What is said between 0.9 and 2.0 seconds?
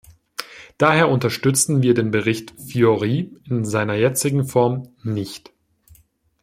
unterstützen wir